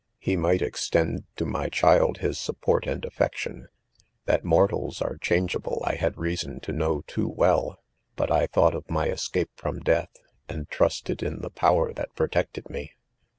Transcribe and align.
He 0.17 0.35
'■ 0.37 0.39
migh^ 0.39 0.63
extend 0.63 1.25
to 1.35 1.45
my. 1.45 1.69
child 1.69 2.17
his 2.21 2.39
support 2.39 2.87
and 2.87 3.05
affection, 3.05 3.67
j 3.67 3.67
That 4.25 4.43
mortals 4.43 4.99
are; 4.99 5.17
changeable, 5.17 5.79
I 5.85 5.95
h^d^&^^^Q:^n^^ti^^WPU 5.95 7.35
y 7.35 7.75
but 8.15 8.31
I 8.31 8.47
thought 8.47 8.73
of 8.73 8.89
my 8.89 9.09
escape 9.09 9.51
frbm 9.55 9.83
Jdeath,; 9.83 10.07
and". 10.49 10.67
trusted 10.69 11.21
in 11.21 11.41
the 11.41 11.51
power 11.51 11.93
that. 11.93 12.15
protected 12.15 12.67
me. 12.67 12.93